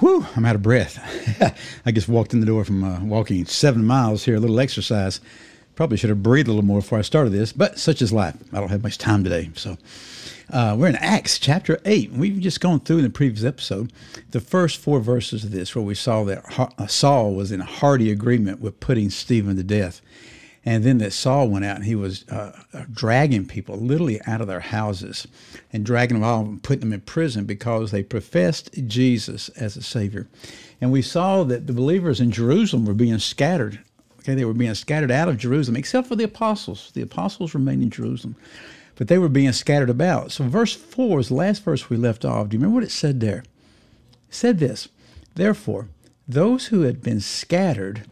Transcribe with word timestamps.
Whew, 0.00 0.26
I'm 0.34 0.46
out 0.46 0.56
of 0.56 0.62
breath. 0.62 0.98
I 1.84 1.92
just 1.92 2.08
walked 2.08 2.32
in 2.32 2.40
the 2.40 2.46
door 2.46 2.64
from 2.64 2.82
uh, 2.82 3.04
walking 3.04 3.44
seven 3.44 3.84
miles 3.84 4.24
here, 4.24 4.36
a 4.36 4.40
little 4.40 4.58
exercise. 4.58 5.20
Probably 5.74 5.98
should 5.98 6.08
have 6.08 6.22
breathed 6.22 6.48
a 6.48 6.52
little 6.52 6.64
more 6.64 6.80
before 6.80 6.98
I 6.98 7.02
started 7.02 7.34
this, 7.34 7.52
but 7.52 7.78
such 7.78 8.00
is 8.00 8.10
life. 8.10 8.34
I 8.50 8.60
don't 8.60 8.70
have 8.70 8.82
much 8.82 8.96
time 8.96 9.24
today. 9.24 9.50
So 9.56 9.76
uh, 10.50 10.74
we're 10.78 10.88
in 10.88 10.96
Acts 10.96 11.38
chapter 11.38 11.78
8. 11.84 12.12
We've 12.12 12.40
just 12.40 12.62
gone 12.62 12.80
through 12.80 12.98
in 12.98 13.04
the 13.04 13.10
previous 13.10 13.44
episode 13.44 13.92
the 14.30 14.40
first 14.40 14.78
four 14.78 15.00
verses 15.00 15.44
of 15.44 15.50
this, 15.50 15.74
where 15.74 15.84
we 15.84 15.94
saw 15.94 16.24
that 16.24 16.88
Saul 16.88 17.34
was 17.34 17.52
in 17.52 17.60
hearty 17.60 18.10
agreement 18.10 18.58
with 18.62 18.80
putting 18.80 19.10
Stephen 19.10 19.56
to 19.56 19.62
death. 19.62 20.00
And 20.64 20.84
then 20.84 20.98
that 20.98 21.12
Saul 21.12 21.48
went 21.48 21.64
out 21.64 21.76
and 21.76 21.84
he 21.86 21.94
was 21.94 22.28
uh, 22.28 22.52
dragging 22.92 23.46
people 23.46 23.76
literally 23.76 24.20
out 24.26 24.42
of 24.42 24.46
their 24.46 24.60
houses 24.60 25.26
and 25.72 25.86
dragging 25.86 26.20
them 26.20 26.28
all 26.28 26.40
and 26.40 26.62
putting 26.62 26.80
them 26.80 26.92
in 26.92 27.00
prison 27.00 27.44
because 27.44 27.90
they 27.90 28.02
professed 28.02 28.70
Jesus 28.86 29.48
as 29.50 29.76
a 29.76 29.82
Savior. 29.82 30.28
And 30.80 30.92
we 30.92 31.00
saw 31.00 31.44
that 31.44 31.66
the 31.66 31.72
believers 31.72 32.20
in 32.20 32.30
Jerusalem 32.30 32.84
were 32.84 32.94
being 32.94 33.18
scattered. 33.18 33.80
Okay, 34.20 34.34
they 34.34 34.44
were 34.44 34.52
being 34.52 34.74
scattered 34.74 35.10
out 35.10 35.28
of 35.28 35.38
Jerusalem, 35.38 35.76
except 35.76 36.06
for 36.06 36.16
the 36.16 36.24
apostles. 36.24 36.90
The 36.92 37.02
apostles 37.02 37.54
remained 37.54 37.82
in 37.82 37.90
Jerusalem, 37.90 38.36
but 38.96 39.08
they 39.08 39.16
were 39.18 39.30
being 39.30 39.52
scattered 39.52 39.88
about. 39.88 40.30
So, 40.30 40.44
verse 40.44 40.74
4 40.74 41.20
is 41.20 41.28
the 41.28 41.34
last 41.34 41.62
verse 41.62 41.88
we 41.88 41.96
left 41.96 42.26
off. 42.26 42.50
Do 42.50 42.56
you 42.56 42.60
remember 42.60 42.74
what 42.74 42.84
it 42.84 42.90
said 42.90 43.20
there? 43.20 43.38
It 43.38 44.34
said 44.34 44.58
this 44.58 44.88
Therefore, 45.36 45.88
those 46.28 46.66
who 46.66 46.82
had 46.82 47.02
been 47.02 47.20
scattered 47.20 48.02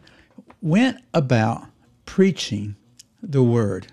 went 0.62 0.98
about 1.12 1.66
preaching 2.08 2.74
the 3.22 3.42
word. 3.42 3.88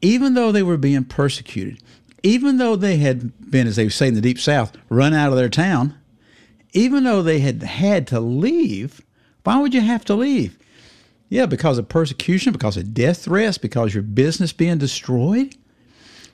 Even 0.00 0.32
though 0.32 0.50
they 0.50 0.62
were 0.62 0.78
being 0.78 1.04
persecuted, 1.04 1.78
even 2.22 2.56
though 2.56 2.76
they 2.76 2.96
had 2.96 3.50
been, 3.50 3.66
as 3.66 3.76
they 3.76 3.90
say 3.90 4.08
in 4.08 4.14
the 4.14 4.22
Deep 4.22 4.40
South, 4.40 4.74
run 4.88 5.12
out 5.12 5.28
of 5.28 5.36
their 5.36 5.50
town, 5.50 5.94
even 6.72 7.04
though 7.04 7.22
they 7.22 7.40
had 7.40 7.62
had 7.62 8.06
to 8.06 8.20
leave, 8.20 9.02
why 9.42 9.60
would 9.60 9.74
you 9.74 9.82
have 9.82 10.02
to 10.06 10.14
leave? 10.14 10.58
Yeah, 11.28 11.44
because 11.44 11.76
of 11.76 11.90
persecution, 11.90 12.54
because 12.54 12.78
of 12.78 12.94
death 12.94 13.24
threats, 13.24 13.58
because 13.58 13.92
your 13.92 14.02
business 14.02 14.54
being 14.54 14.78
destroyed. 14.78 15.54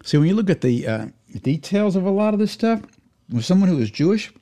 See, 0.04 0.18
when 0.18 0.28
you 0.28 0.36
look 0.36 0.50
at 0.50 0.60
the 0.60 0.86
uh, 0.86 1.06
details 1.42 1.96
of 1.96 2.06
a 2.06 2.10
lot 2.10 2.32
of 2.32 2.38
this 2.38 2.52
stuff, 2.52 2.80
with 3.28 3.44
someone 3.44 3.68
who 3.68 3.76
was 3.76 3.90
Jewish, 3.90 4.32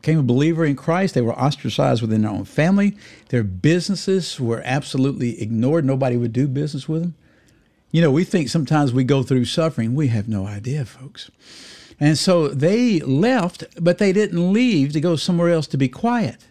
became 0.00 0.18
a 0.18 0.22
believer 0.22 0.64
in 0.64 0.76
Christ. 0.76 1.14
They 1.14 1.20
were 1.20 1.38
ostracized 1.38 2.02
within 2.02 2.22
their 2.22 2.30
own 2.30 2.44
family. 2.44 2.96
Their 3.28 3.42
businesses 3.42 4.40
were 4.40 4.62
absolutely 4.64 5.40
ignored. 5.40 5.84
Nobody 5.84 6.16
would 6.16 6.32
do 6.32 6.48
business 6.48 6.88
with 6.88 7.02
them. 7.02 7.14
You 7.90 8.02
know, 8.02 8.10
we 8.10 8.24
think 8.24 8.48
sometimes 8.48 8.92
we 8.92 9.04
go 9.04 9.22
through 9.22 9.46
suffering. 9.46 9.94
We 9.94 10.08
have 10.08 10.28
no 10.28 10.46
idea, 10.46 10.84
folks. 10.84 11.30
And 12.00 12.16
so 12.16 12.48
they 12.48 13.00
left, 13.00 13.64
but 13.82 13.98
they 13.98 14.12
didn't 14.12 14.52
leave 14.52 14.92
to 14.92 15.00
go 15.00 15.16
somewhere 15.16 15.50
else 15.50 15.66
to 15.68 15.78
be 15.78 15.88
quiet. 15.88 16.46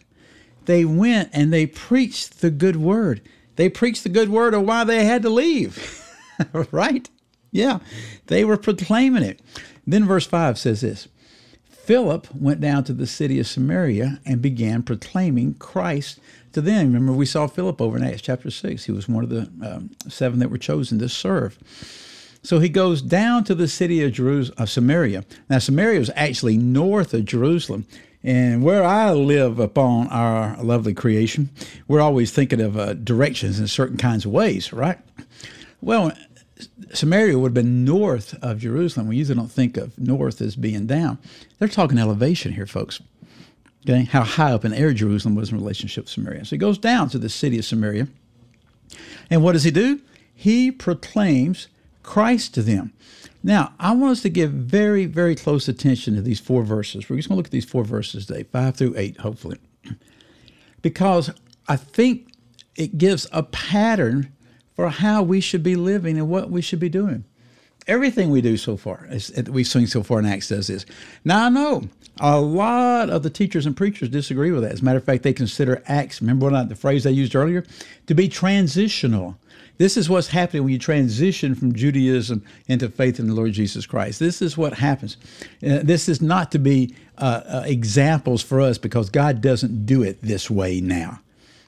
They 0.65 0.83
went 0.83 1.29
and 1.31 1.53
they 1.53 1.65
preached 1.65 2.41
the 2.41 2.49
good 2.49 2.75
word. 2.75 3.21
They 3.55 3.69
preached 3.69 4.03
the 4.03 4.09
good 4.09 4.29
word 4.29 4.53
of 4.53 4.63
why 4.63 4.83
they 4.83 5.05
had 5.05 5.21
to 5.21 5.29
leave, 5.29 6.05
right? 6.71 7.09
Yeah, 7.51 7.79
they 8.27 8.43
were 8.43 8.57
proclaiming 8.57 9.23
it. 9.23 9.39
Then 9.85 10.05
verse 10.05 10.25
5 10.25 10.57
says 10.59 10.81
this 10.81 11.07
Philip 11.87 12.27
went 12.35 12.59
down 12.59 12.83
to 12.83 12.91
the 12.91 13.07
city 13.07 13.39
of 13.39 13.47
Samaria 13.47 14.19
and 14.25 14.41
began 14.41 14.83
proclaiming 14.83 15.53
Christ 15.53 16.19
to 16.51 16.59
them. 16.59 16.91
Remember, 16.91 17.13
we 17.13 17.25
saw 17.25 17.47
Philip 17.47 17.81
over 17.81 17.95
in 17.95 18.03
Acts 18.03 18.21
chapter 18.21 18.51
6. 18.51 18.83
He 18.83 18.91
was 18.91 19.07
one 19.07 19.23
of 19.23 19.29
the 19.29 19.49
um, 19.65 19.91
seven 20.09 20.39
that 20.39 20.51
were 20.51 20.57
chosen 20.57 20.99
to 20.99 21.07
serve. 21.07 21.57
So 22.43 22.59
he 22.59 22.67
goes 22.67 23.01
down 23.01 23.45
to 23.45 23.55
the 23.55 23.69
city 23.69 24.03
of, 24.03 24.11
Jerus- 24.11 24.51
of 24.59 24.69
Samaria. 24.69 25.23
Now, 25.49 25.59
Samaria 25.59 25.99
was 25.99 26.11
actually 26.13 26.57
north 26.57 27.13
of 27.13 27.23
Jerusalem. 27.23 27.85
And 28.21 28.63
where 28.63 28.83
I 28.83 29.13
live 29.13 29.57
upon 29.57 30.09
our 30.09 30.61
lovely 30.61 30.93
creation, 30.93 31.51
we're 31.87 32.01
always 32.01 32.31
thinking 32.31 32.59
of 32.59 32.77
uh, 32.77 32.95
directions 32.95 33.61
in 33.61 33.67
certain 33.67 33.95
kinds 33.95 34.25
of 34.25 34.31
ways, 34.33 34.73
right? 34.73 34.99
Well, 35.79 36.11
Samaria 36.93 37.37
would 37.37 37.49
have 37.49 37.53
been 37.53 37.85
north 37.85 38.33
of 38.41 38.59
Jerusalem. 38.59 39.07
We 39.07 39.17
usually 39.17 39.35
don't 39.35 39.51
think 39.51 39.77
of 39.77 39.97
north 39.99 40.41
as 40.41 40.55
being 40.55 40.87
down. 40.87 41.19
They're 41.59 41.67
talking 41.67 41.97
elevation 41.97 42.53
here, 42.53 42.65
folks. 42.65 43.01
Okay, 43.85 44.03
how 44.03 44.23
high 44.23 44.51
up 44.51 44.65
in 44.65 44.73
air 44.73 44.91
Jerusalem 44.93 45.35
was 45.35 45.51
in 45.51 45.57
relationship 45.57 46.05
with 46.05 46.11
Samaria. 46.11 46.45
So 46.45 46.51
he 46.51 46.57
goes 46.57 46.77
down 46.77 47.09
to 47.09 47.19
the 47.19 47.29
city 47.29 47.59
of 47.59 47.65
Samaria. 47.65 48.07
And 49.29 49.43
what 49.43 49.53
does 49.53 49.63
he 49.63 49.71
do? 49.71 50.01
He 50.33 50.71
proclaims 50.71 51.67
Christ 52.03 52.53
to 52.55 52.61
them. 52.61 52.93
Now, 53.43 53.73
I 53.79 53.93
want 53.93 54.13
us 54.13 54.21
to 54.23 54.29
give 54.29 54.51
very, 54.51 55.05
very 55.05 55.35
close 55.35 55.67
attention 55.67 56.15
to 56.15 56.21
these 56.21 56.39
four 56.39 56.63
verses. 56.63 57.09
We're 57.09 57.17
just 57.17 57.29
going 57.29 57.35
to 57.35 57.39
look 57.39 57.47
at 57.47 57.51
these 57.51 57.65
four 57.65 57.83
verses 57.83 58.25
today, 58.25 58.43
five 58.43 58.75
through 58.75 58.95
eight, 58.97 59.17
hopefully. 59.17 59.57
Because 60.81 61.31
I 61.67 61.75
think 61.75 62.31
it 62.75 62.97
gives 62.97 63.27
a 63.31 63.43
pattern 63.43 64.33
for 64.77 64.89
how 64.89 65.23
we 65.23 65.41
should 65.41 65.63
be 65.63 65.75
living 65.75 66.17
and 66.17 66.29
what 66.29 66.51
we 66.51 66.61
should 66.61 66.79
be 66.79 66.87
doing. 66.87 67.25
Everything 67.87 68.29
we 68.29 68.41
do 68.41 68.57
so 68.57 68.77
far, 68.77 69.09
we've 69.49 69.65
seen 69.65 69.87
so 69.87 70.03
far 70.03 70.19
in 70.19 70.25
Acts 70.25 70.49
does 70.49 70.67
this. 70.67 70.85
Now 71.25 71.45
I 71.45 71.49
know 71.49 71.89
a 72.19 72.39
lot 72.39 73.09
of 73.09 73.23
the 73.23 73.29
teachers 73.29 73.65
and 73.65 73.75
preachers 73.75 74.09
disagree 74.09 74.51
with 74.51 74.61
that. 74.63 74.73
As 74.73 74.81
a 74.81 74.85
matter 74.85 74.99
of 74.99 75.03
fact, 75.03 75.23
they 75.23 75.33
consider 75.33 75.81
Acts, 75.87 76.21
remember 76.21 76.45
what 76.45 76.53
I, 76.53 76.63
the 76.63 76.75
phrase 76.75 77.07
I 77.07 77.09
used 77.09 77.35
earlier, 77.35 77.65
to 78.05 78.13
be 78.13 78.27
transitional. 78.27 79.37
This 79.79 79.97
is 79.97 80.09
what's 80.09 80.27
happening 80.27 80.63
when 80.63 80.73
you 80.73 80.79
transition 80.79 81.55
from 81.55 81.73
Judaism 81.73 82.43
into 82.67 82.89
faith 82.89 83.19
in 83.19 83.27
the 83.27 83.33
Lord 83.33 83.53
Jesus 83.53 83.87
Christ. 83.87 84.19
This 84.19 84.43
is 84.43 84.57
what 84.57 84.75
happens. 84.75 85.17
Uh, 85.63 85.79
this 85.81 86.07
is 86.07 86.21
not 86.21 86.51
to 86.51 86.59
be 86.59 86.93
uh, 87.17 87.41
uh, 87.47 87.63
examples 87.65 88.43
for 88.43 88.61
us 88.61 88.77
because 88.77 89.09
God 89.09 89.41
doesn't 89.41 89.87
do 89.87 90.03
it 90.03 90.21
this 90.21 90.51
way 90.51 90.81
now. 90.81 91.19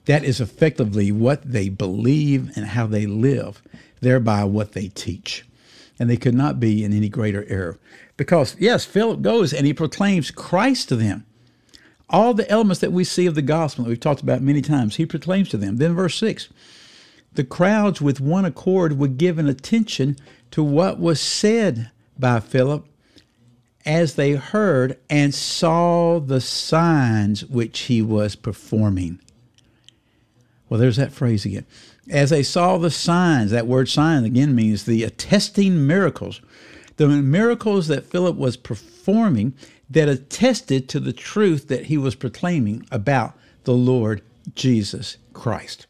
That 0.10 0.24
is 0.24 0.42
effectively 0.42 1.12
what 1.12 1.52
they 1.52 1.70
believe 1.70 2.58
and 2.58 2.66
how 2.66 2.88
they 2.88 3.06
live, 3.06 3.62
thereby 4.02 4.44
what 4.44 4.72
they 4.72 4.88
teach. 4.88 5.46
And 6.00 6.10
they 6.10 6.18
could 6.18 6.34
not 6.34 6.60
be 6.60 6.84
in 6.84 6.94
any 6.94 7.10
greater 7.10 7.46
error. 7.48 7.78
Because, 8.18 8.56
yes, 8.58 8.86
Philip 8.86 9.22
goes 9.22 9.54
and 9.54 9.68
he 9.68 9.74
proclaims 9.76 10.32
Christ 10.32 10.90
to 10.90 10.96
them. 10.96 11.28
All 12.10 12.34
the 12.34 12.50
elements 12.50 12.82
that 12.82 12.92
we 12.92 13.04
see 13.04 13.28
of 13.28 13.36
the 13.36 13.44
gospel 13.44 13.84
that 13.84 13.90
we've 13.90 14.00
talked 14.00 14.24
about 14.24 14.42
many 14.42 14.64
times, 14.64 14.96
he 14.96 15.06
proclaims 15.06 15.48
to 15.50 15.58
them. 15.58 15.78
Then, 15.78 15.94
verse 15.94 16.16
6 16.16 16.50
the 17.34 17.44
crowds 17.44 18.02
with 18.02 18.20
one 18.20 18.46
accord 18.46 18.98
were 18.98 19.08
given 19.08 19.48
attention 19.48 20.18
to 20.50 20.64
what 20.64 21.00
was 21.00 21.22
said 21.22 21.92
by 22.18 22.40
Philip 22.40 22.88
as 23.86 24.16
they 24.16 24.32
heard 24.32 24.98
and 25.08 25.36
saw 25.36 26.20
the 26.20 26.42
signs 26.42 27.46
which 27.46 27.82
he 27.82 28.02
was 28.02 28.36
performing. 28.36 29.20
Well, 30.70 30.80
there's 30.80 30.98
that 30.98 31.12
phrase 31.12 31.46
again. 31.46 31.66
As 32.10 32.30
they 32.30 32.44
saw 32.44 32.78
the 32.78 32.92
signs, 32.92 33.52
that 33.52 33.68
word 33.68 33.90
sign 33.90 34.24
again 34.24 34.56
means 34.56 34.86
the 34.86 35.04
attesting 35.04 35.88
miracles, 35.88 36.42
the 36.98 37.08
miracles 37.08 37.88
that 37.88 38.06
Philip 38.06 38.36
was 38.36 38.58
performing 38.58 39.54
that 39.90 40.08
attested 40.08 40.88
to 40.90 41.00
the 41.00 41.14
truth 41.14 41.68
that 41.68 41.88
he 41.88 41.98
was 41.98 42.16
proclaiming 42.16 42.86
about 42.92 43.34
the 43.64 43.74
Lord 43.74 44.22
Jesus 44.56 45.18
Christ. 45.34 45.88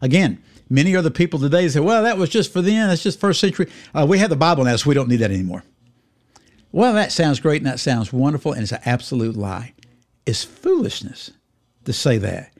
Again, 0.00 0.42
many 0.68 0.96
other 0.96 1.10
people 1.10 1.38
today 1.38 1.68
say, 1.68 1.80
well, 1.80 2.02
that 2.02 2.18
was 2.18 2.30
just 2.30 2.52
for 2.52 2.62
then, 2.62 2.88
that's 2.88 3.02
just 3.02 3.20
first 3.20 3.40
century. 3.40 3.68
Uh, 3.94 4.06
we 4.08 4.18
have 4.18 4.30
the 4.30 4.36
Bible 4.36 4.64
now, 4.64 4.74
so 4.76 4.88
we 4.88 4.94
don't 4.94 5.08
need 5.08 5.16
that 5.16 5.30
anymore. 5.30 5.62
Well, 6.72 6.94
that 6.94 7.12
sounds 7.12 7.40
great 7.40 7.60
and 7.60 7.70
that 7.70 7.80
sounds 7.80 8.12
wonderful, 8.12 8.52
and 8.52 8.62
it's 8.62 8.72
an 8.72 8.80
absolute 8.84 9.36
lie. 9.36 9.74
It's 10.26 10.44
foolishness 10.44 11.32
to 11.84 11.92
say 11.92 12.18
that. 12.18 12.52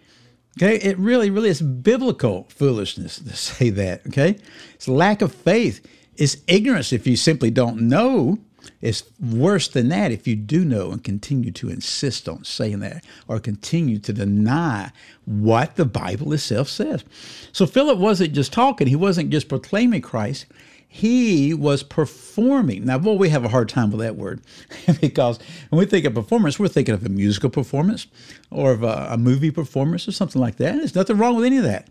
Okay, 0.59 0.77
it 0.77 0.99
really, 0.99 1.31
really 1.31 1.49
is 1.49 1.63
biblical 1.63 2.47
foolishness 2.51 3.19
to 3.19 3.37
say 3.37 3.71
that. 3.71 4.07
Okay, 4.09 4.39
it's 4.75 4.89
lack 4.89 5.23
of 5.23 5.35
faith. 5.35 5.87
It's 6.17 6.37
ignorance 6.47 6.93
if 6.93 7.07
you 7.07 7.17
simply 7.17 7.51
don't 7.51 7.83
know. 7.83 8.39
It's 8.81 9.05
worse 9.21 9.69
than 9.69 9.89
that 9.89 10.13
if 10.13 10.27
you 10.27 10.37
do 10.37 10.65
know 10.65 10.91
and 10.91 11.03
continue 11.03 11.51
to 11.53 11.69
insist 11.69 12.29
on 12.29 12.45
saying 12.45 12.81
that 12.81 13.05
or 13.29 13.39
continue 13.39 13.99
to 13.99 14.13
deny 14.13 14.93
what 15.25 15.77
the 15.77 15.85
Bible 15.85 16.33
itself 16.33 16.69
says. 16.69 17.05
So 17.53 17.67
Philip 17.67 17.99
wasn't 17.99 18.33
just 18.33 18.53
talking, 18.53 18.87
he 18.87 18.97
wasn't 18.97 19.31
just 19.31 19.49
proclaiming 19.49 20.03
Christ, 20.03 20.47
he 20.93 21.55
was 21.55 21.85
performing. 21.85 22.85
Now, 22.85 22.99
boy, 22.99 23.15
we 23.15 23.29
have 23.29 23.45
a 23.45 23.49
hard 23.49 23.69
time 23.69 23.93
with 23.93 24.01
that 24.01 24.17
word 24.17 24.41
because 25.01 25.39
when 25.69 25.79
we 25.79 25.87
think 25.87 26.05
of 26.05 26.15
performance, 26.15 26.59
we're 26.59 26.67
thinking 26.67 26.95
of 26.95 27.07
a 27.07 27.09
musical 27.09 27.49
performance 27.49 28.09
or 28.51 28.73
of 28.73 28.83
a, 28.83 29.09
a, 29.13 29.17
movie 29.17 29.53
performance 29.53 30.09
or 30.09 30.13
something 30.13 30.43
like 30.43 30.57
that. 30.57 30.77
There's 30.77 30.97
nothing 30.97 31.17
wrong 31.17 31.37
with 31.37 31.45
any 31.45 31.59
of 31.59 31.63
that. 31.63 31.89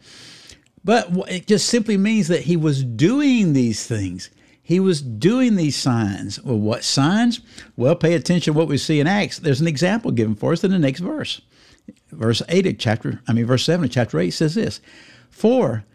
But 0.84 1.10
it 1.30 1.48
just 1.48 1.68
simply 1.68 1.96
means 1.96 2.28
that 2.28 2.42
he 2.42 2.58
was 2.58 2.84
doing 2.84 3.54
these 3.54 3.86
things. 3.88 4.30
He 4.70 4.80
was 4.80 5.02
doing 5.02 5.56
these 5.56 5.76
signs. 5.76 6.40
Well, 6.44 6.60
what 6.60 6.84
signs? 6.84 7.40
Well, 7.76 7.96
pay 7.96 8.14
attention 8.14 8.54
to 8.54 8.60
what 8.60 8.68
we 8.68 8.78
see 8.78 9.00
in 9.00 9.08
Acts. 9.08 9.40
There's 9.40 9.62
an 9.62 9.68
example 9.68 10.12
given 10.12 10.36
for 10.36 10.54
us 10.54 10.64
in 10.64 10.70
the 10.70 10.78
next 10.78 11.00
verse. 11.00 11.42
Verse 12.12 12.44
8 12.48 12.68
of 12.68 12.78
chapter, 12.78 13.20
I 13.28 13.34
mean, 13.34 13.48
verse 13.48 13.64
7 13.64 13.84
of 13.86 13.90
chapter 13.90 14.20
8 14.20 14.30
says 14.30 14.54
this 14.54 14.80
For 15.32 15.86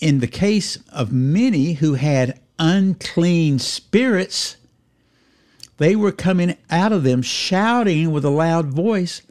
in 0.00 0.18
the 0.18 0.26
case 0.26 0.78
of 0.92 1.12
many 1.12 1.74
who 1.74 1.94
had 1.94 2.40
unclean 2.58 3.60
spirits, 3.60 4.56
they 5.76 5.94
were 5.94 6.10
coming 6.10 6.56
out 6.70 6.90
of 6.90 7.04
them 7.04 7.22
shouting 7.22 8.10
with 8.10 8.24
a 8.24 8.30
loud 8.30 8.66
voice, 8.66 9.22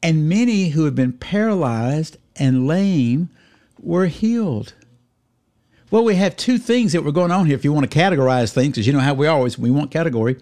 and 0.00 0.28
many 0.28 0.68
who 0.68 0.84
had 0.84 0.94
been 0.94 1.12
paralyzed 1.12 2.18
and 2.36 2.68
lame 2.68 3.30
were 3.80 4.06
healed. 4.06 4.74
Well, 5.90 6.04
we 6.04 6.16
have 6.16 6.36
two 6.36 6.58
things 6.58 6.92
that 6.92 7.02
were 7.02 7.12
going 7.12 7.30
on 7.30 7.46
here. 7.46 7.54
If 7.54 7.64
you 7.64 7.72
want 7.72 7.90
to 7.90 7.98
categorize 7.98 8.52
things, 8.52 8.72
because 8.72 8.86
you 8.86 8.92
know 8.92 9.00
how 9.00 9.14
we 9.14 9.26
always 9.26 9.58
we 9.58 9.70
want 9.70 9.90
category, 9.90 10.36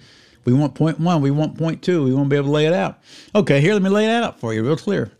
we 0.44 0.52
want 0.52 0.74
point 0.74 0.98
one, 0.98 1.22
we 1.22 1.30
want 1.30 1.56
point 1.56 1.82
two, 1.82 2.04
we 2.04 2.12
want 2.12 2.26
to 2.26 2.30
be 2.30 2.36
able 2.36 2.46
to 2.46 2.52
lay 2.52 2.66
it 2.66 2.72
out. 2.72 2.98
Okay, 3.34 3.60
here 3.60 3.72
let 3.72 3.82
me 3.82 3.90
lay 3.90 4.06
it 4.06 4.10
out 4.10 4.40
for 4.40 4.52
you, 4.52 4.64
real 4.64 4.76
clear. 4.76 5.12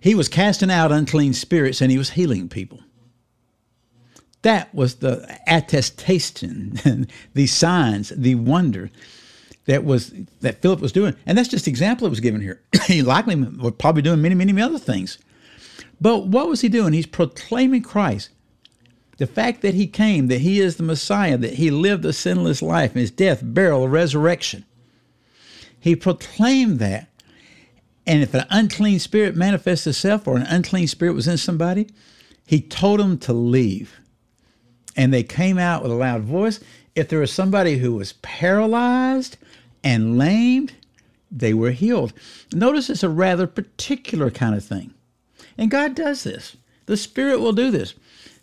He 0.00 0.14
was 0.14 0.28
casting 0.28 0.70
out 0.70 0.92
unclean 0.92 1.34
spirits 1.34 1.80
and 1.80 1.90
he 1.90 1.98
was 1.98 2.10
healing 2.10 2.48
people. 2.48 2.80
That 4.42 4.72
was 4.74 4.96
the 4.96 5.38
attestation, 5.46 7.06
the 7.34 7.46
signs, 7.46 8.10
the 8.10 8.36
wonder 8.36 8.90
that 9.66 9.84
was 9.84 10.12
that 10.40 10.62
Philip 10.62 10.80
was 10.80 10.92
doing. 10.92 11.14
And 11.26 11.36
that's 11.36 11.48
just 11.48 11.66
the 11.66 11.70
example 11.70 12.06
that 12.06 12.10
was 12.10 12.20
given 12.20 12.40
here. 12.40 12.62
he 12.86 13.02
likely 13.02 13.36
was 13.36 13.74
probably 13.78 14.02
doing 14.02 14.22
many, 14.22 14.34
many 14.34 14.60
other 14.60 14.78
things. 14.78 15.18
But 16.00 16.26
what 16.26 16.48
was 16.48 16.62
he 16.62 16.68
doing? 16.68 16.92
He's 16.92 17.06
proclaiming 17.06 17.82
Christ. 17.82 18.30
The 19.18 19.26
fact 19.26 19.62
that 19.62 19.74
he 19.74 19.86
came, 19.86 20.28
that 20.28 20.40
he 20.40 20.60
is 20.60 20.76
the 20.76 20.82
Messiah, 20.82 21.36
that 21.38 21.54
he 21.54 21.70
lived 21.70 22.04
a 22.04 22.12
sinless 22.12 22.62
life 22.62 22.94
his 22.94 23.10
death, 23.10 23.40
burial, 23.42 23.88
resurrection. 23.88 24.64
He 25.78 25.94
proclaimed 25.94 26.78
that. 26.78 27.08
And 28.06 28.22
if 28.22 28.32
an 28.32 28.46
unclean 28.48 29.00
spirit 29.00 29.36
manifests 29.36 29.86
itself 29.86 30.26
or 30.26 30.36
an 30.36 30.44
unclean 30.44 30.86
spirit 30.86 31.12
was 31.12 31.28
in 31.28 31.36
somebody, 31.36 31.88
he 32.46 32.60
told 32.60 33.00
them 33.00 33.18
to 33.18 33.32
leave 33.32 33.98
and 34.98 35.14
they 35.14 35.22
came 35.22 35.58
out 35.58 35.82
with 35.82 35.92
a 35.92 35.94
loud 35.94 36.22
voice. 36.22 36.58
If 36.96 37.08
there 37.08 37.20
was 37.20 37.32
somebody 37.32 37.78
who 37.78 37.94
was 37.94 38.14
paralyzed 38.14 39.36
and 39.84 40.18
lamed, 40.18 40.74
they 41.30 41.54
were 41.54 41.70
healed. 41.70 42.12
Notice 42.52 42.90
it's 42.90 43.04
a 43.04 43.08
rather 43.08 43.46
particular 43.46 44.28
kind 44.28 44.56
of 44.56 44.64
thing. 44.64 44.92
And 45.56 45.70
God 45.70 45.94
does 45.94 46.24
this. 46.24 46.56
The 46.86 46.96
Spirit 46.96 47.38
will 47.38 47.52
do 47.52 47.70
this. 47.70 47.94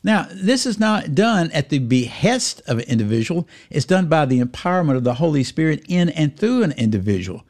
Now, 0.05 0.27
this 0.31 0.67
is 0.67 0.79
not 0.79 1.15
done 1.15 1.51
at 1.51 1.69
the 1.69 1.79
behest 1.79 2.61
of 2.67 2.77
an 2.77 2.83
individual, 2.83 3.47
it's 3.71 3.87
done 3.87 4.07
by 4.07 4.27
the 4.27 4.39
empowerment 4.39 4.97
of 4.97 5.03
the 5.03 5.15
Holy 5.15 5.43
Spirit 5.43 5.83
in 5.89 6.09
and 6.09 6.37
through 6.37 6.61
an 6.61 6.73
individual. 6.73 7.43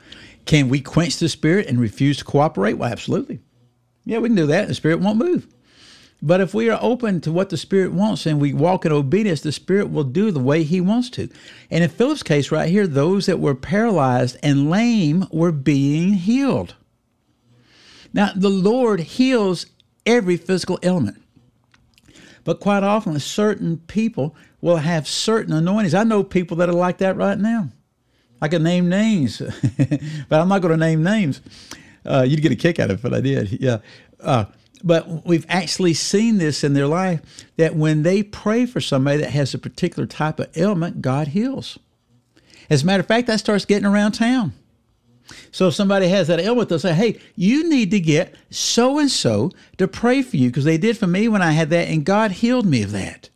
Can 0.46 0.70
we 0.70 0.80
quench 0.80 1.18
the 1.18 1.28
Spirit 1.28 1.68
and 1.68 1.82
refuse 1.82 2.16
to 2.20 2.24
cooperate? 2.24 2.76
Well, 2.76 2.90
absolutely. 2.90 3.42
Yeah, 4.06 4.20
we 4.20 4.30
can 4.30 4.38
do 4.38 4.46
that. 4.46 4.70
The 4.70 4.74
Spirit 4.74 5.02
won't 5.02 5.18
move. 5.18 5.48
But 6.22 6.40
if 6.40 6.54
we 6.54 6.70
are 6.70 6.80
open 6.82 7.20
to 7.22 7.32
what 7.34 7.50
the 7.50 7.58
Spirit 7.58 7.92
wants 7.92 8.26
and 8.26 8.40
we 8.40 8.54
walk 8.54 8.86
in 8.86 8.94
obedience, 8.94 9.42
the 9.42 9.52
Spirit 9.52 9.92
will 9.92 10.06
do 10.06 10.32
the 10.32 10.40
way 10.40 10.64
He 10.64 10.80
wants 10.80 11.10
to. 11.10 11.28
And 11.70 11.84
in 11.84 11.90
Philip's 11.90 12.24
case, 12.24 12.54
right 12.54 12.70
here, 12.70 12.88
those 12.88 13.26
that 13.26 13.42
were 13.42 13.54
paralyzed 13.54 14.38
and 14.42 14.70
lame 14.70 15.28
were 15.30 15.52
being 15.52 16.14
healed. 16.14 16.76
Now, 18.14 18.32
the 18.34 18.50
Lord 18.50 19.02
heals 19.02 19.66
every 20.06 20.38
physical 20.38 20.80
ailment. 20.84 21.22
But 22.46 22.62
quite 22.62 22.84
often, 22.84 23.20
certain 23.20 23.78
people 23.88 24.36
will 24.62 24.78
have 24.78 25.08
certain 25.08 25.52
anointings. 25.52 25.94
I 25.94 26.04
know 26.06 26.24
people 26.24 26.56
that 26.58 26.70
are 26.70 26.74
like 26.74 27.00
that 27.00 27.18
right 27.18 27.38
now. 27.38 27.70
I 28.42 28.48
can 28.48 28.64
name 28.64 28.88
names, 28.88 29.40
but 30.30 30.40
I'm 30.40 30.48
not 30.48 30.62
going 30.62 30.72
to 30.72 30.78
name 30.78 31.04
names. 31.04 31.42
Uh, 32.06 32.24
you'd 32.26 32.42
get 32.42 32.52
a 32.52 32.56
kick 32.56 32.80
out 32.80 32.92
of 32.92 33.00
it 33.00 33.02
but 33.02 33.14
I 33.14 33.20
did. 33.20 33.52
Yeah. 33.62 33.80
Uh, 34.20 34.46
but 34.84 35.26
we've 35.26 35.46
actually 35.50 35.96
seen 35.96 36.38
this 36.38 36.64
in 36.64 36.74
their 36.74 36.86
life 36.86 37.22
that 37.58 37.76
when 37.76 38.04
they 38.04 38.22
pray 38.22 38.68
for 38.68 38.80
somebody 38.80 39.18
that 39.18 39.32
has 39.32 39.54
a 39.54 39.58
particular 39.58 40.06
type 40.06 40.40
of 40.40 40.56
ailment, 40.56 41.02
God 41.02 41.30
heals. 41.30 41.80
As 42.70 42.84
a 42.84 42.86
matter 42.86 43.02
of 43.02 43.08
fact, 43.08 43.26
that 43.28 43.40
starts 43.40 43.66
getting 43.66 43.86
around 43.86 44.12
town. 44.12 44.54
So 45.52 45.68
if 45.68 45.74
somebody 45.74 46.08
has 46.08 46.28
that 46.28 46.40
ailment, 46.40 46.70
they'll 46.70 46.80
say, 46.80 46.94
hey, 46.94 47.20
you 47.36 47.70
need 47.70 47.92
to 47.92 48.00
get 48.00 48.36
so 48.50 49.00
and 49.00 49.10
so 49.10 49.52
to 49.78 49.88
pray 49.88 50.22
for 50.22 50.38
you 50.38 50.50
because 50.50 50.66
they 50.66 50.78
did 50.78 50.98
for 50.98 51.08
me 51.08 51.28
when 51.28 51.42
I 51.42 51.52
had 51.52 51.70
that, 51.72 51.88
and 51.88 52.06
God 52.06 52.32
healed 52.32 52.66
me 52.66 52.84
of 52.84 52.92
that. 52.92 53.30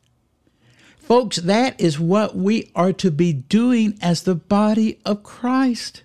Folks, 0.98 1.38
that 1.38 1.80
is 1.82 2.00
what 2.00 2.36
we 2.36 2.70
are 2.76 2.94
to 2.94 3.10
be 3.10 3.34
doing 3.34 3.98
as 4.02 4.24
the 4.24 4.36
body 4.36 5.00
of 5.06 5.24
Christ. 5.24 6.04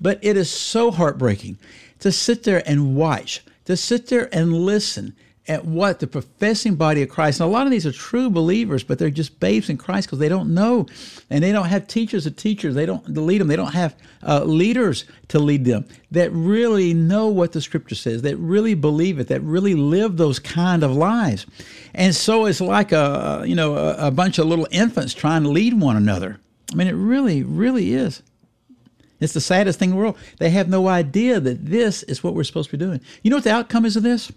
But 0.00 0.18
it 0.22 0.36
is 0.36 0.50
so 0.50 0.90
heartbreaking 0.90 1.58
to 2.00 2.10
sit 2.10 2.44
there 2.44 2.62
and 2.66 2.96
watch 2.96 3.44
to 3.66 3.76
sit 3.76 4.06
there 4.06 4.34
and 4.34 4.54
listen 4.54 5.14
at 5.48 5.64
what 5.64 6.00
the 6.00 6.06
professing 6.06 6.74
body 6.74 7.02
of 7.02 7.08
Christ, 7.08 7.40
and 7.40 7.48
a 7.48 7.52
lot 7.52 7.66
of 7.66 7.70
these 7.70 7.86
are 7.86 7.92
true 7.92 8.30
believers, 8.30 8.82
but 8.82 8.98
they're 8.98 9.10
just 9.10 9.38
babes 9.38 9.68
in 9.68 9.76
Christ 9.76 10.08
because 10.08 10.18
they 10.18 10.28
don't 10.28 10.54
know, 10.54 10.86
and 11.30 11.42
they 11.42 11.52
don't 11.52 11.66
have 11.66 11.86
teachers 11.86 12.26
of 12.26 12.36
teachers. 12.36 12.74
They 12.74 12.86
don't 12.86 13.08
lead 13.08 13.40
them. 13.40 13.48
They 13.48 13.56
don't 13.56 13.74
have 13.74 13.94
uh, 14.26 14.44
leaders 14.44 15.04
to 15.28 15.38
lead 15.38 15.64
them 15.64 15.86
that 16.10 16.32
really 16.32 16.94
know 16.94 17.28
what 17.28 17.52
the 17.52 17.60
Scripture 17.60 17.94
says, 17.94 18.22
that 18.22 18.36
really 18.36 18.74
believe 18.74 19.18
it, 19.18 19.28
that 19.28 19.42
really 19.42 19.74
live 19.74 20.16
those 20.16 20.38
kind 20.38 20.82
of 20.82 20.92
lives. 20.92 21.46
And 21.94 22.14
so 22.14 22.46
it's 22.46 22.60
like 22.60 22.92
a 22.92 23.44
you 23.46 23.54
know 23.54 23.76
a, 23.76 24.08
a 24.08 24.10
bunch 24.10 24.38
of 24.38 24.46
little 24.46 24.68
infants 24.70 25.14
trying 25.14 25.42
to 25.42 25.48
lead 25.48 25.80
one 25.80 25.96
another. 25.96 26.40
I 26.72 26.76
mean, 26.76 26.88
it 26.88 26.94
really, 26.94 27.42
really 27.42 27.94
is. 27.94 28.22
It's 29.20 29.32
the 29.32 29.40
saddest 29.40 29.78
thing 29.78 29.90
in 29.90 29.96
the 29.96 30.02
world. 30.02 30.18
They 30.38 30.50
have 30.50 30.68
no 30.68 30.88
idea 30.88 31.40
that 31.40 31.64
this 31.64 32.02
is 32.02 32.22
what 32.22 32.34
we're 32.34 32.44
supposed 32.44 32.70
to 32.70 32.76
be 32.76 32.84
doing. 32.84 33.00
You 33.22 33.30
know 33.30 33.36
what 33.36 33.44
the 33.44 33.52
outcome 33.52 33.86
is 33.86 33.96
of 33.96 34.02
this? 34.02 34.30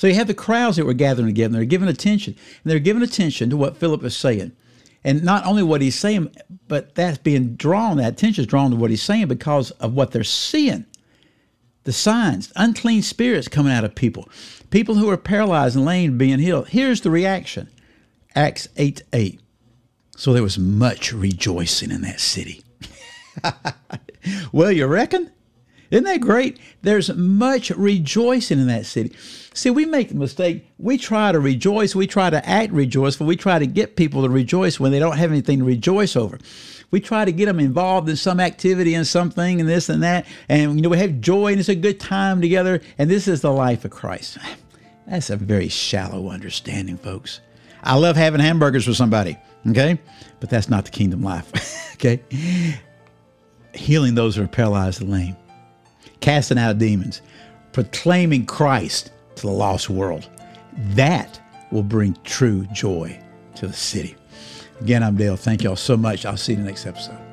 So 0.00 0.06
you 0.06 0.14
have 0.14 0.28
the 0.28 0.32
crowds 0.34 0.78
that 0.78 0.86
were 0.86 0.94
gathering 0.94 1.26
together, 1.26 1.52
they're 1.52 1.66
giving 1.66 1.86
attention. 1.86 2.32
And 2.32 2.70
they're 2.70 2.78
giving 2.78 3.02
attention 3.02 3.50
to 3.50 3.56
what 3.58 3.76
Philip 3.76 4.02
is 4.02 4.16
saying. 4.16 4.52
And 5.04 5.22
not 5.22 5.44
only 5.44 5.62
what 5.62 5.82
he's 5.82 5.94
saying, 5.94 6.34
but 6.68 6.94
that's 6.94 7.18
being 7.18 7.54
drawn, 7.54 7.98
that 7.98 8.14
attention 8.14 8.40
is 8.40 8.46
drawn 8.46 8.70
to 8.70 8.78
what 8.78 8.88
he's 8.88 9.02
saying 9.02 9.28
because 9.28 9.72
of 9.72 9.92
what 9.92 10.12
they're 10.12 10.24
seeing. 10.24 10.86
The 11.84 11.92
signs, 11.92 12.50
unclean 12.56 13.02
spirits 13.02 13.46
coming 13.46 13.74
out 13.74 13.84
of 13.84 13.94
people, 13.94 14.26
people 14.70 14.94
who 14.94 15.10
are 15.10 15.18
paralyzed 15.18 15.76
and 15.76 15.84
lame 15.84 16.16
being 16.16 16.38
healed. 16.38 16.68
Here's 16.68 17.02
the 17.02 17.10
reaction 17.10 17.68
Acts 18.34 18.68
8 18.78 19.02
8. 19.12 19.38
So 20.16 20.32
there 20.32 20.42
was 20.42 20.58
much 20.58 21.12
rejoicing 21.12 21.90
in 21.90 22.00
that 22.00 22.20
city. 22.20 22.62
well, 24.50 24.72
you 24.72 24.86
reckon? 24.86 25.30
Isn't 25.90 26.04
that 26.04 26.20
great? 26.20 26.58
There's 26.82 27.12
much 27.14 27.70
rejoicing 27.70 28.60
in 28.60 28.68
that 28.68 28.86
city. 28.86 29.12
See, 29.52 29.70
we 29.70 29.84
make 29.84 30.10
the 30.10 30.14
mistake. 30.14 30.66
We 30.78 30.96
try 30.96 31.32
to 31.32 31.40
rejoice. 31.40 31.94
We 31.94 32.06
try 32.06 32.30
to 32.30 32.48
act 32.48 32.72
rejoiceful. 32.72 33.26
We 33.26 33.36
try 33.36 33.58
to 33.58 33.66
get 33.66 33.96
people 33.96 34.22
to 34.22 34.28
rejoice 34.28 34.78
when 34.78 34.92
they 34.92 35.00
don't 35.00 35.18
have 35.18 35.32
anything 35.32 35.58
to 35.58 35.64
rejoice 35.64 36.14
over. 36.14 36.38
We 36.92 37.00
try 37.00 37.24
to 37.24 37.32
get 37.32 37.46
them 37.46 37.60
involved 37.60 38.08
in 38.08 38.16
some 38.16 38.40
activity 38.40 38.94
and 38.94 39.06
something 39.06 39.60
and 39.60 39.68
this 39.68 39.88
and 39.88 40.02
that. 40.02 40.26
And, 40.48 40.76
you 40.76 40.82
know, 40.82 40.88
we 40.88 40.98
have 40.98 41.20
joy 41.20 41.52
and 41.52 41.60
it's 41.60 41.68
a 41.68 41.74
good 41.74 41.98
time 41.98 42.40
together. 42.40 42.80
And 42.98 43.10
this 43.10 43.26
is 43.26 43.40
the 43.40 43.52
life 43.52 43.84
of 43.84 43.90
Christ. 43.90 44.38
That's 45.06 45.30
a 45.30 45.36
very 45.36 45.68
shallow 45.68 46.28
understanding, 46.28 46.96
folks. 46.96 47.40
I 47.82 47.96
love 47.96 48.16
having 48.16 48.40
hamburgers 48.40 48.86
with 48.86 48.96
somebody, 48.96 49.36
okay? 49.68 49.98
But 50.38 50.50
that's 50.50 50.68
not 50.68 50.84
the 50.84 50.90
kingdom 50.90 51.22
life, 51.22 51.92
okay? 51.94 52.22
healing 53.74 54.14
those 54.14 54.36
who 54.36 54.42
are 54.42 54.48
paralyzed 54.48 55.00
and 55.00 55.10
lame, 55.10 55.36
casting 56.20 56.58
out 56.58 56.78
demons, 56.78 57.22
proclaiming 57.72 58.46
Christ 58.46 59.12
to 59.36 59.42
the 59.42 59.52
lost 59.52 59.90
world. 59.90 60.28
That 60.94 61.40
will 61.70 61.82
bring 61.82 62.16
true 62.24 62.66
joy 62.72 63.18
to 63.56 63.66
the 63.66 63.72
city. 63.72 64.16
Again, 64.80 65.02
I'm 65.02 65.16
Dale. 65.16 65.36
Thank 65.36 65.62
you 65.62 65.70
all 65.70 65.76
so 65.76 65.96
much. 65.96 66.24
I'll 66.24 66.36
see 66.36 66.52
you 66.52 66.58
in 66.58 66.64
the 66.64 66.70
next 66.70 66.86
episode. 66.86 67.29